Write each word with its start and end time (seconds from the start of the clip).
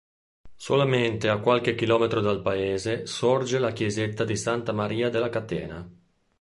Solamente 0.55 1.29
a 1.29 1.37
qualche 1.37 1.75
km 1.75 2.19
dal 2.21 2.41
paese 2.41 3.05
sorge 3.05 3.59
la 3.59 3.69
chiesetta 3.69 4.23
di 4.23 4.35
S. 4.35 4.63
Maria 4.73 5.11
della 5.11 5.29
Catena. 5.29 5.87